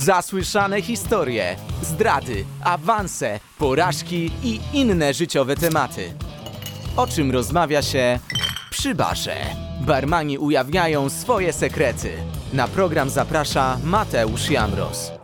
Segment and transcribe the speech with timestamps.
[0.00, 6.12] Zasłyszane historie, zdrady, awanse, porażki i inne życiowe tematy.
[6.96, 8.18] O czym rozmawia się
[8.70, 9.36] przy barze.
[9.80, 12.10] Barmani ujawniają swoje sekrety.
[12.52, 15.19] Na program zaprasza Mateusz Jamros.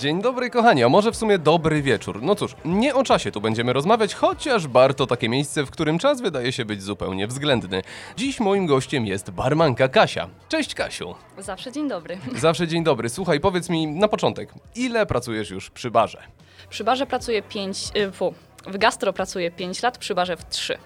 [0.00, 2.22] Dzień dobry kochani, a może w sumie dobry wieczór.
[2.22, 5.98] No cóż, nie o czasie tu będziemy rozmawiać, chociaż bar to takie miejsce, w którym
[5.98, 7.82] czas wydaje się być zupełnie względny.
[8.16, 10.28] Dziś moim gościem jest barmanka Kasia.
[10.48, 11.14] Cześć Kasiu.
[11.38, 12.18] Zawsze dzień dobry.
[12.36, 13.08] Zawsze dzień dobry.
[13.08, 16.22] Słuchaj, powiedz mi na początek, ile pracujesz już przy barze?
[16.70, 18.34] Przy barze pracuję 5, y, fu,
[18.66, 20.78] w gastro pracuję 5 lat, przy barze w 3.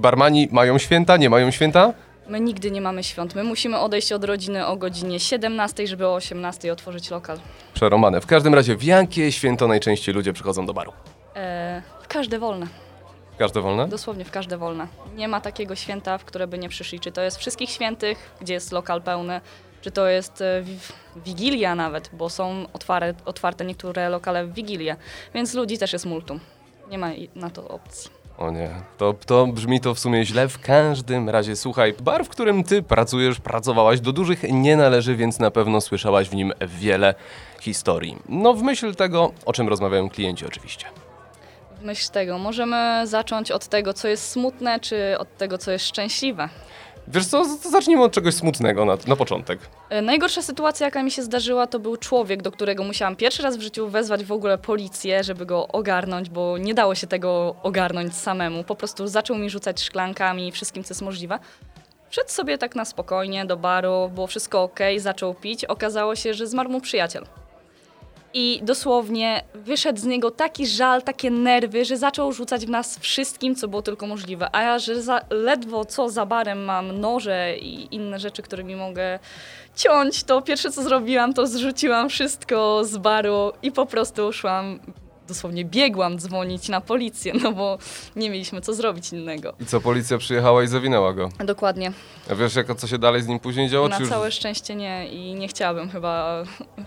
[0.00, 1.92] Barmani mają święta, nie mają święta?
[2.28, 3.34] My nigdy nie mamy świąt.
[3.34, 7.38] My musimy odejść od rodziny o godzinie 17, żeby o 18 otworzyć lokal.
[7.74, 8.20] Przeromane.
[8.20, 10.92] W każdym razie, w jakie święto najczęściej ludzie przychodzą do baru?
[11.36, 12.66] E, w każde wolne.
[13.38, 13.88] Każde wolne?
[13.88, 14.86] Dosłownie w każde wolne.
[15.16, 17.00] Nie ma takiego święta, w które by nie przyszli.
[17.00, 19.40] Czy to jest wszystkich świętych, gdzie jest lokal pełny,
[19.80, 20.78] czy to jest e, wi-
[21.16, 24.96] Wigilia nawet, bo są otwarte, otwarte niektóre lokale w Wigilię.
[25.34, 26.40] Więc ludzi też jest multum.
[26.90, 28.10] Nie ma na to opcji.
[28.38, 30.48] O nie, to, to brzmi to w sumie źle.
[30.48, 35.38] W każdym razie, słuchaj, bar, w którym ty pracujesz, pracowałaś, do dużych nie należy, więc
[35.38, 37.14] na pewno słyszałaś w nim wiele
[37.60, 38.16] historii.
[38.28, 40.86] No, w myśl tego, o czym rozmawiają klienci oczywiście.
[41.80, 45.86] W myśl tego możemy zacząć od tego, co jest smutne, czy od tego, co jest
[45.86, 46.48] szczęśliwe.
[47.12, 49.58] Wiesz co, zacznijmy od czegoś smutnego na, na początek.
[49.90, 53.56] E, Najgorsza sytuacja, jaka mi się zdarzyła, to był człowiek, do którego musiałam pierwszy raz
[53.56, 58.14] w życiu wezwać w ogóle policję, żeby go ogarnąć, bo nie dało się tego ogarnąć
[58.14, 58.64] samemu.
[58.64, 61.38] Po prostu zaczął mi rzucać szklankami i wszystkim, co jest możliwe.
[62.10, 65.64] Wszedł sobie tak na spokojnie do baru, było wszystko ok, zaczął pić.
[65.64, 67.26] Okazało się, że zmarł mu przyjaciel.
[68.34, 73.54] I dosłownie wyszedł z niego taki żal, takie nerwy, że zaczął rzucać w nas wszystkim,
[73.54, 74.48] co było tylko możliwe.
[74.52, 79.18] A ja, że za, ledwo co za barem mam noże i inne rzeczy, którymi mogę
[79.76, 84.80] ciąć, to pierwsze co zrobiłam, to zrzuciłam wszystko z baru i po prostu szłam,
[85.28, 87.78] dosłownie biegłam dzwonić na policję, no bo
[88.16, 89.54] nie mieliśmy co zrobić innego.
[89.60, 91.28] I co, policja przyjechała i zawinęła go.
[91.44, 91.92] Dokładnie.
[92.30, 93.88] A wiesz, jak, co się dalej z nim później działo?
[93.88, 94.10] Na czy już...
[94.10, 96.42] całe szczęście nie i nie chciałabym chyba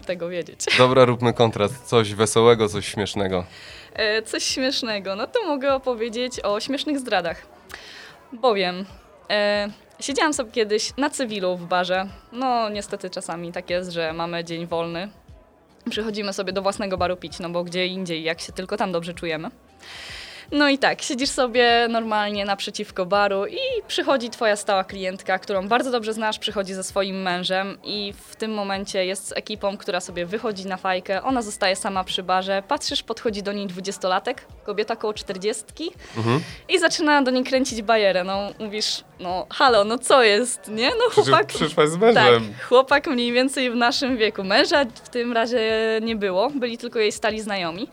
[0.06, 0.66] tego wiedzieć.
[0.78, 1.86] Dobra, róbmy kontrast.
[1.86, 3.46] Coś wesołego, coś śmiesznego.
[3.94, 7.46] E, coś śmiesznego, no to mogę opowiedzieć o śmiesznych zdradach.
[8.34, 8.86] Bowiem
[9.30, 12.08] e, siedziałam sobie kiedyś na cywilu w barze.
[12.32, 15.10] No niestety czasami tak jest, że mamy dzień wolny.
[15.90, 19.14] Przychodzimy sobie do własnego baru pić, no bo gdzie indziej, jak się tylko tam dobrze
[19.14, 19.52] czujemy.
[20.52, 23.58] No i tak, siedzisz sobie normalnie naprzeciwko baru i
[23.88, 28.54] przychodzi twoja stała klientka, którą bardzo dobrze znasz, przychodzi ze swoim mężem i w tym
[28.54, 33.04] momencie jest z ekipą, która sobie wychodzi na fajkę, ona zostaje sama przy barze, patrzysz,
[33.04, 35.92] podchodzi do niej dwudziestolatek, kobieta koło czterdziestki
[36.70, 40.90] i zaczyna do niej kręcić bajerę, no mówisz, no halo, no co jest, nie?
[40.90, 41.48] No chłopak...
[41.48, 42.54] przyszłaś z Tak, mężem.
[42.70, 44.44] chłopak mniej więcej w naszym wieku.
[44.44, 45.60] Męża w tym razie
[46.02, 47.88] nie było, byli tylko jej stali znajomi.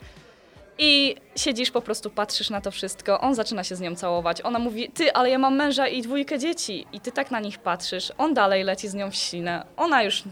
[0.79, 4.45] I siedzisz, po prostu patrzysz na to wszystko, on zaczyna się z nią całować.
[4.45, 6.87] Ona mówi, ty, ale ja mam męża i dwójkę dzieci.
[6.93, 8.13] I ty tak na nich patrzysz.
[8.19, 9.67] On dalej leci z nią w ślinę.
[9.77, 10.23] Ona już,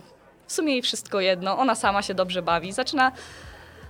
[0.46, 2.72] w sumie jej wszystko jedno, ona sama się dobrze bawi.
[2.72, 3.12] Zaczyna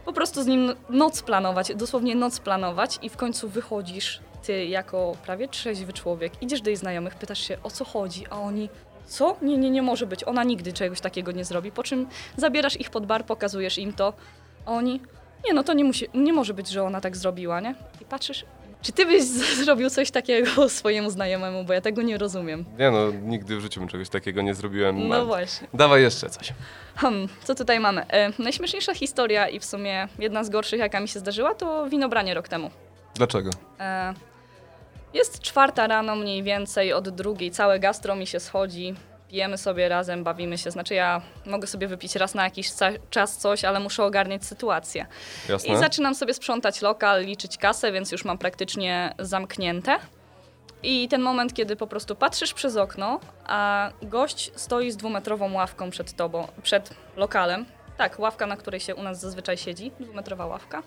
[0.05, 5.17] po prostu z nim noc planować, dosłownie noc planować i w końcu wychodzisz, ty jako
[5.25, 8.69] prawie trzeźwy człowiek, idziesz do jej znajomych, pytasz się o co chodzi, a oni
[9.07, 9.37] co?
[9.43, 12.07] Nie, nie, nie może być, ona nigdy czegoś takiego nie zrobi, po czym
[12.37, 14.13] zabierasz ich pod bar, pokazujesz im to,
[14.67, 15.01] oni,
[15.47, 17.75] nie no to nie, musi, nie może być, że ona tak zrobiła, nie?
[18.01, 18.45] I patrzysz,
[18.83, 19.23] czy ty byś
[19.65, 22.65] zrobił coś takiego swojemu znajomemu, bo ja tego nie rozumiem.
[22.79, 25.09] Nie no, nigdy w życiu bym czegoś takiego nie zrobiłem.
[25.09, 25.69] No właśnie.
[25.75, 26.53] Dawaj jeszcze coś.
[26.97, 28.07] Hmm, co tutaj mamy?
[28.07, 32.35] E, najśmieszniejsza historia i w sumie jedna z gorszych, jaka mi się zdarzyła, to winobranie
[32.35, 32.71] rok temu.
[33.15, 33.51] Dlaczego?
[33.81, 34.15] E,
[35.15, 38.95] jest czwarta rano mniej więcej, od drugiej całe gastro mi się schodzi,
[39.29, 40.71] pijemy sobie razem, bawimy się.
[40.71, 42.71] Znaczy ja mogę sobie wypić raz na jakiś
[43.11, 45.07] czas coś, ale muszę ogarniać sytuację.
[45.49, 45.75] Jasne?
[45.75, 49.99] I zaczynam sobie sprzątać lokal, liczyć kasę, więc już mam praktycznie zamknięte.
[50.83, 55.91] I ten moment, kiedy po prostu patrzysz przez okno, a gość stoi z dwumetrową ławką
[55.91, 57.67] przed tobą, przed lokalem.
[57.97, 60.83] Tak, ławka, na której się u nas zazwyczaj siedzi, dwumetrowa ławka.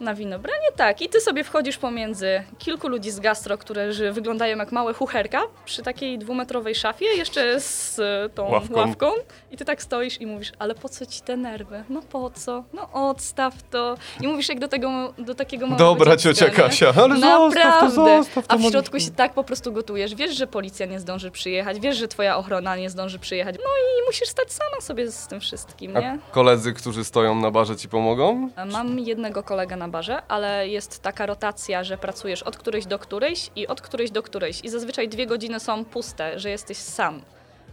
[0.00, 1.02] Na winobranie, tak.
[1.02, 5.82] I ty sobie wchodzisz pomiędzy kilku ludzi z gastro, które wyglądają jak małe chucherka przy
[5.82, 8.74] takiej dwumetrowej szafie, jeszcze z e, tą Ławką.
[8.76, 9.12] ławką.
[9.50, 11.84] I ty tak stoisz i mówisz, ale po co ci te nerwy?
[11.88, 12.64] No po co?
[12.72, 13.94] No odstaw to.
[14.20, 16.68] I mówisz jak do, tego, do takiego małego Dobra, dziecka, ciocia nie?
[16.68, 18.22] Kasia, ale zostaw to, Naprawdę.
[18.22, 20.14] zostaw to A w środku się tak po prostu gotujesz.
[20.14, 23.56] Wiesz, że policja nie zdąży przyjechać, wiesz, że twoja ochrona nie zdąży przyjechać.
[23.56, 26.18] No i musisz stać sama sobie z tym wszystkim, nie?
[26.30, 28.48] A koledzy, którzy stoją na barze ci pomogą?
[28.72, 33.50] Mam jednego kolegę na barze, ale jest taka rotacja, że pracujesz od którejś do którejś
[33.56, 34.60] i od którejś do którejś.
[34.64, 37.22] I zazwyczaj dwie godziny są puste, że jesteś sam.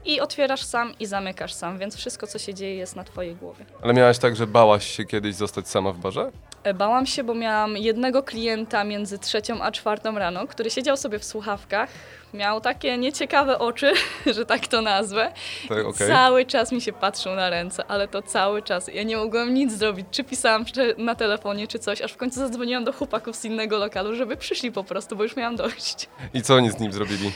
[0.06, 3.66] i otwierasz sam i zamykasz sam, więc wszystko, co się dzieje, jest na twojej głowie.
[3.82, 6.32] Ale miałaś tak, że bałaś się kiedyś zostać sama w barze?
[6.68, 11.20] E, Bałam się, bo miałam jednego klienta między trzecią a czwartą rano, który siedział sobie
[11.20, 11.90] w słuchawkach,
[12.34, 13.94] miał takie nieciekawe oczy,
[14.36, 15.32] że tak to nazwę.
[15.70, 16.08] Tak, okej.
[16.08, 18.88] Cały czas mi się patrzył na ręce, ale to cały czas.
[18.94, 20.66] Ja nie mogłam nic zrobić, czy pisałam
[20.98, 24.72] na telefonie, czy coś, aż w końcu zadzwoniłam do chłopaków z innego lokalu, żeby przyszli
[24.72, 26.10] po prostu, bo już miałam dość.
[26.34, 27.32] I co oni z nim zrobili?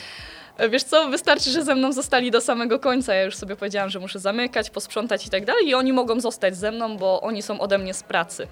[0.57, 3.13] E, Wiesz co, wystarczy, że ze mną zostali do samego końca.
[3.13, 6.55] Ja już sobie powiedziałam, że muszę zamykać, posprzątać i tak dalej i oni mogą zostać
[6.57, 8.47] ze mną, bo oni są ode mnie z pracy.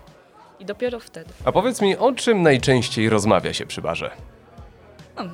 [0.59, 1.29] I dopiero wtedy.
[1.45, 4.11] A powiedz mi, o czym najczęściej rozmawia się przy barze?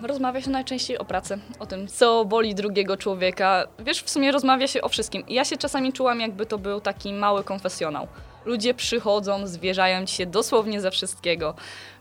[0.04, 3.68] Rozmawia się najczęściej o pracy, o tym, co boli drugiego człowieka.
[3.80, 5.24] Wiesz, w sumie rozmawia się o wszystkim.
[5.28, 8.08] Ja się czasami czułam, jakby to był taki mały konfesjonał.
[8.46, 11.56] Ludzie przychodzą, zwierzają ci się dosłownie ze wszystkiego.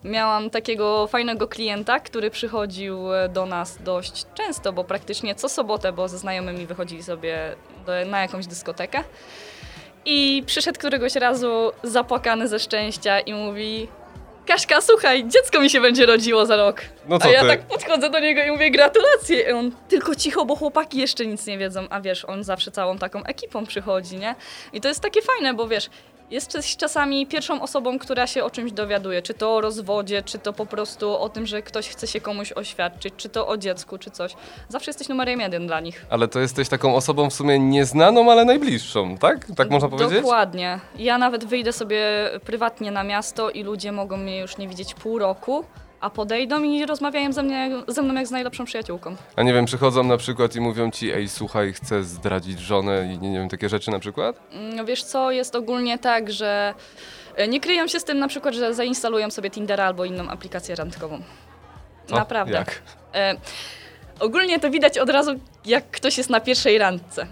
[0.05, 5.93] Miałam takiego fajnego klienta, który przychodził e, do nas dość często, bo praktycznie co sobotę,
[5.93, 7.57] bo ze znajomymi wychodzili sobie
[8.07, 9.05] na jakąś dyskotekę.
[10.07, 13.89] I przyszedł któregoś razu zapłakany ze szczęścia i mówi:
[14.47, 16.81] Kaszka, słuchaj, dziecko mi się będzie rodziło za rok.
[17.09, 17.49] No co a ja ty?
[17.49, 19.41] tak podchodzę do niego i mówię gratulacje.
[19.41, 22.99] I on tylko cicho, bo chłopaki jeszcze nic nie wiedzą, a wiesz, on zawsze całą
[22.99, 24.35] taką ekipą przychodzi, nie?
[24.73, 25.91] I to jest takie fajne, bo wiesz,
[26.31, 30.53] jesteś czasami pierwszą osobą, która się o czymś dowiaduje, czy to o rozwodzie, czy to
[30.53, 34.11] po prostu o tym, że ktoś chce się komuś oświadczyć, czy to o dziecku, czy
[34.11, 34.35] coś.
[34.69, 36.07] Zawsze jesteś numerem jeden dla nich.
[36.11, 39.47] Ale to jesteś taką osobą w sumie nieznaną, ale najbliższą, tak?
[39.57, 40.23] Tak można powiedzieć?
[40.23, 40.81] Dokładnie.
[40.99, 42.01] Ja nawet wyjdę sobie
[42.45, 45.65] prywatnie na miasto i ludzie mogą mnie już nie widzieć pół roku,
[46.05, 49.17] a podejdą i rozmawiają ze, mnie, ze mną jak z najlepszą przyjaciółką.
[49.37, 53.19] A nie wiem, przychodzą na przykład i mówią ci, ej, słuchaj, chcę zdradzić żonę i
[53.19, 54.41] nie, nie wiem, takie rzeczy na przykład?
[54.53, 56.75] Mm, Wiesz co, jest ogólnie tak, że
[57.37, 60.75] e, nie kryją się z tym na przykład, że zainstalują sobie Tindera albo inną aplikację
[60.75, 61.23] randkową.
[62.07, 62.15] Co?
[62.15, 62.53] Naprawdę.
[62.53, 62.83] Jak?
[63.15, 63.37] E,
[64.21, 65.31] ogólnie to widać od razu,
[65.65, 67.27] jak ktoś jest na pierwszej randce.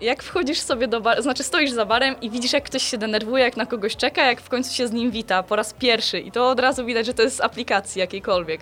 [0.00, 3.44] Jak wchodzisz sobie do baru, znaczy stoisz za barem i widzisz, jak ktoś się denerwuje,
[3.44, 6.20] jak na kogoś czeka, jak w końcu się z nim wita po raz pierwszy.
[6.20, 8.60] I to od razu widać, że to jest z aplikacji jakiejkolwiek.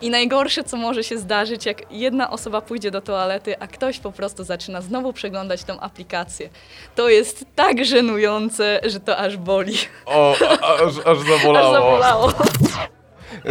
[0.00, 4.12] I najgorsze, co może się zdarzyć, jak jedna osoba pójdzie do toalety, a ktoś po
[4.12, 6.48] prostu zaczyna znowu przeglądać tą aplikację.
[6.94, 9.78] To jest tak żenujące, że to aż boli.
[10.06, 11.18] O, aż, aż
[11.58, 12.32] Aż zabolało.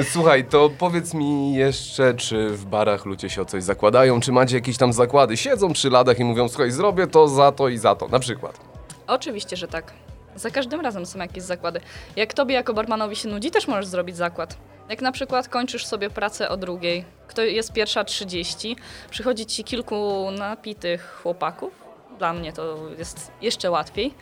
[0.04, 4.56] Słuchaj, to powiedz mi jeszcze, czy w barach ludzie się o coś zakładają, czy macie
[4.56, 5.38] jakieś tam zakłady?
[5.38, 8.60] Siedzą przy ladach i mówią, słuchaj, zrobię to za to i za to, na przykład.
[9.08, 9.94] Oczywiście, że tak.
[10.36, 11.80] Za każdym razem są jakieś zakłady.
[12.16, 14.58] Jak tobie jako barmanowi się nudzi, też możesz zrobić zakład.
[14.90, 18.76] Jak na przykład kończysz sobie pracę o drugiej, kto jest pierwsza 30,
[19.10, 21.74] przychodzi ci kilku napitych chłopaków.
[22.20, 24.14] Dla mnie to jest jeszcze łatwiej.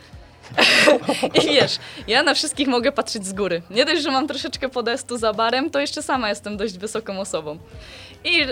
[1.44, 1.77] I wiesz,
[2.07, 3.62] ja na wszystkich mogę patrzeć z góry.
[3.69, 7.59] Nie dość, że mam troszeczkę podestu za barem, to jeszcze sama jestem dość wysoką osobą.
[8.24, 8.45] I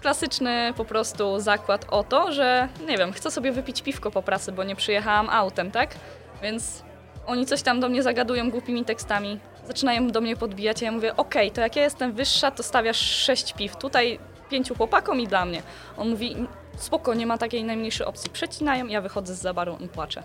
[0.00, 4.52] klasyczny po prostu zakład o to, że nie wiem, chcę sobie wypić piwko po pracy,
[4.52, 5.94] bo nie przyjechałam autem, tak?
[6.42, 6.82] Więc
[7.26, 11.16] oni coś tam do mnie zagadują głupimi tekstami, zaczynają do mnie podbijać, a ja mówię,
[11.16, 14.18] okej, to jak ja jestem wyższa, to stawiasz sześć piw, tutaj
[14.48, 15.62] pięciu chłopakom i dla mnie.
[15.96, 16.36] On mówi,
[16.76, 18.30] spoko, nie ma takiej najmniejszej opcji.
[18.30, 20.22] Przecinają, ja wychodzę z zabaru i płaczę.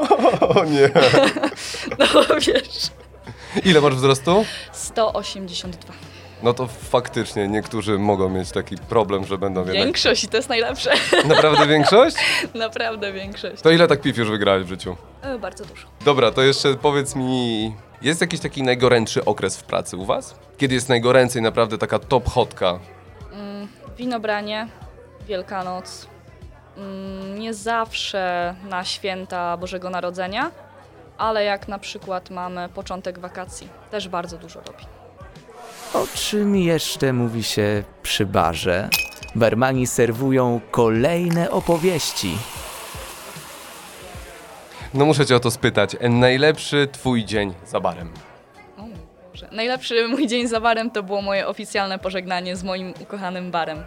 [0.56, 0.90] O nie.
[1.98, 2.90] No wiesz,
[3.64, 4.44] Ile masz wzrostu?
[4.72, 5.94] 182.
[6.42, 9.76] No to faktycznie niektórzy mogą mieć taki problem, że będą jednak...
[9.84, 10.90] Większość i to jest najlepsze.
[11.34, 12.16] Naprawdę większość?
[12.54, 13.62] Naprawdę większość.
[13.62, 14.96] To ile tak piw już wygrałeś w życiu?
[15.22, 15.86] E, bardzo dużo.
[16.04, 20.34] Dobra, to jeszcze powiedz mi, jest jakiś taki najgorętszy okres w pracy u was?
[20.58, 22.78] Kiedy jest najgoręcej, naprawdę taka top hotka?
[23.98, 24.68] Winobranie,
[25.26, 26.06] Wielkanoc,
[26.76, 30.50] mm, nie zawsze na święta Bożego Narodzenia,
[31.18, 34.84] ale jak na przykład mamy początek wakacji, też bardzo dużo robi.
[35.94, 38.88] O czym jeszcze mówi się przy barze?
[39.34, 42.38] Barmani serwują kolejne opowieści.
[44.94, 45.96] No muszę cię o to spytać.
[46.10, 48.10] Najlepszy twój dzień za barem?
[48.78, 48.82] O
[49.30, 49.48] Boże.
[49.52, 53.84] Najlepszy mój dzień za barem to było moje oficjalne pożegnanie z moim ukochanym barem.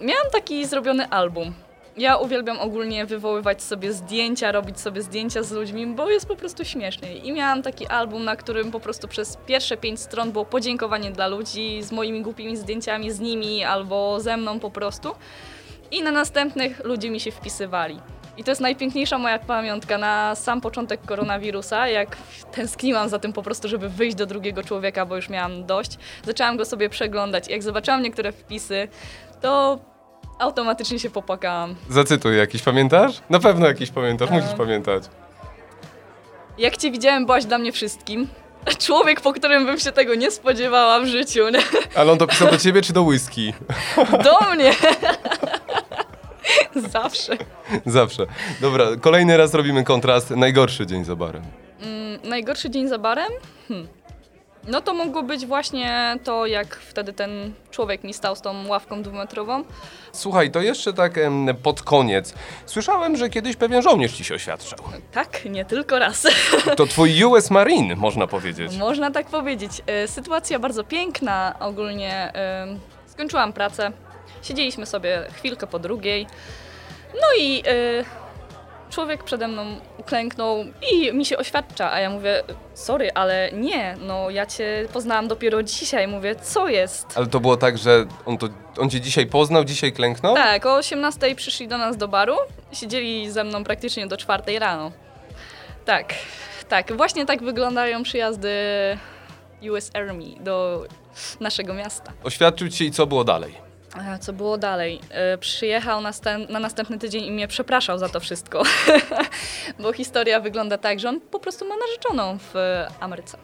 [0.00, 1.54] Miałam taki zrobiony album.
[1.96, 6.64] Ja uwielbiam ogólnie wywoływać sobie zdjęcia, robić sobie zdjęcia z ludźmi, bo jest po prostu
[6.64, 7.16] śmiesznie.
[7.16, 11.26] I miałam taki album, na którym po prostu przez pierwsze pięć stron było podziękowanie dla
[11.26, 15.14] ludzi z moimi głupimi zdjęciami z nimi albo ze mną po prostu.
[15.90, 18.00] I na następnych ludzie mi się wpisywali.
[18.36, 22.16] I to jest najpiękniejsza moja pamiątka na sam początek koronawirusa, jak
[22.52, 25.98] tęskniłam za tym po prostu, żeby wyjść do drugiego człowieka, bo już miałam dość.
[26.24, 28.88] Zaczęłam go sobie przeglądać i jak zobaczyłam niektóre wpisy,
[29.40, 29.78] to
[30.38, 31.74] automatycznie się popłakałam.
[31.88, 33.20] Zacytuj jakiś, pamiętasz?
[33.30, 34.32] Na pewno jakiś pamiętasz, E.
[34.32, 35.02] musisz pamiętać.
[36.58, 38.28] Jak cię widziałem, byłaś dla mnie wszystkim.
[38.86, 41.48] Człowiek, po którym bym się tego nie spodziewała w życiu.
[41.48, 41.58] nie?
[41.94, 43.54] Ale on to pisał do ciebie czy do whisky?
[44.24, 44.72] Do mnie!
[46.92, 47.36] Zawsze.
[47.86, 48.26] Zawsze.
[48.60, 50.30] Dobra, kolejny raz robimy kontrast.
[50.30, 51.42] Najgorszy dzień za barem.
[51.82, 53.32] Mm, Najgorszy dzień za barem?
[53.68, 53.88] Hmm.
[54.68, 59.02] No to mogło być właśnie to, jak wtedy ten człowiek mi stał z tą ławką
[59.02, 59.64] dwumetrową.
[60.12, 62.34] Słuchaj, to jeszcze tak em, pod koniec.
[62.66, 64.78] Słyszałem, że kiedyś pewien żołnierz ci się oświadczał.
[65.12, 66.26] Tak, nie tylko raz.
[66.76, 68.76] To twój US Marine, można powiedzieć.
[68.76, 69.72] Można tak powiedzieć.
[69.86, 72.32] E, Sytuacja bardzo piękna ogólnie.
[73.06, 73.92] Skończyłam pracę,
[74.42, 76.26] siedzieliśmy sobie chwilkę po drugiej.
[77.14, 78.04] No i e,
[78.90, 79.64] człowiek przede mną
[79.98, 82.42] uklęknął i mi się oświadcza, a ja mówię,
[82.74, 86.08] sorry, ale nie, no ja cię poznałam dopiero dzisiaj.
[86.08, 87.06] Mówię, co jest?
[87.14, 88.48] Ale to było tak, że on, to,
[88.78, 90.34] on cię dzisiaj poznał, dzisiaj klęknął?
[90.34, 92.36] Tak, o 18 przyszli do nas do baru,
[92.72, 94.92] siedzieli ze mną praktycznie do 4 rano.
[95.84, 96.14] Tak,
[96.68, 98.50] tak, właśnie tak wyglądają przyjazdy
[99.70, 100.86] US Army do
[101.40, 102.12] naszego miasta.
[102.24, 103.71] Oświadczył ci i co było dalej?
[104.20, 105.00] Co było dalej?
[105.10, 108.62] E, Przyjechał następ, na następny tydzień i mnie przepraszał za to wszystko,
[109.82, 112.54] bo historia wygląda tak, że on po prostu ma narzeczoną w
[113.00, 113.38] Ameryce.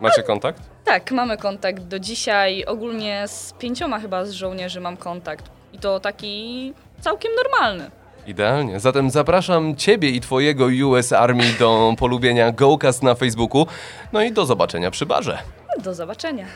[0.00, 0.62] Macie kontakt?
[0.84, 2.64] Tak, mamy kontakt do dzisiaj.
[2.64, 5.44] Ogólnie z pięcioma chyba z żołnierzy mam kontakt.
[5.72, 7.90] I to taki całkiem normalny.
[8.26, 8.80] Idealnie.
[8.80, 13.66] Zatem zapraszam Ciebie i Twojego US Army do polubienia GoCast na Facebooku.
[14.12, 15.38] No i do zobaczenia przy barze.
[15.84, 16.46] Do zobaczenia.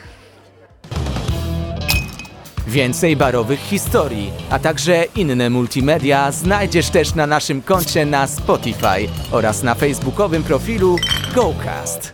[2.67, 9.63] Więcej barowych historii, a także inne multimedia znajdziesz też na naszym koncie na Spotify oraz
[9.63, 10.95] na facebookowym profilu
[11.35, 12.13] GoCast.